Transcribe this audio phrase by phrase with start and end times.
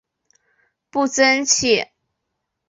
[0.89, 1.91] 步曾槭